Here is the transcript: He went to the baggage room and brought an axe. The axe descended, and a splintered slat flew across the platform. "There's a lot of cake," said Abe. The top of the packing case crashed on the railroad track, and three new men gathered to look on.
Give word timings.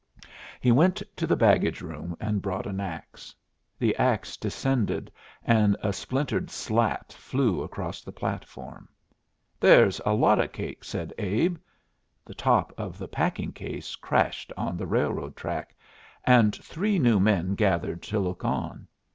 He 0.59 0.71
went 0.71 1.03
to 1.15 1.27
the 1.27 1.35
baggage 1.35 1.79
room 1.79 2.17
and 2.19 2.41
brought 2.41 2.65
an 2.65 2.79
axe. 2.79 3.35
The 3.77 3.95
axe 3.97 4.35
descended, 4.35 5.11
and 5.43 5.77
a 5.83 5.93
splintered 5.93 6.49
slat 6.49 7.13
flew 7.13 7.61
across 7.61 8.01
the 8.01 8.11
platform. 8.11 8.89
"There's 9.59 10.01
a 10.03 10.15
lot 10.15 10.39
of 10.39 10.51
cake," 10.53 10.83
said 10.83 11.13
Abe. 11.19 11.57
The 12.25 12.33
top 12.33 12.73
of 12.79 12.97
the 12.97 13.07
packing 13.07 13.51
case 13.51 13.95
crashed 13.95 14.51
on 14.57 14.75
the 14.75 14.87
railroad 14.87 15.35
track, 15.35 15.75
and 16.23 16.55
three 16.55 16.97
new 16.97 17.19
men 17.19 17.53
gathered 17.53 18.01
to 18.01 18.17
look 18.17 18.43
on. 18.43 18.87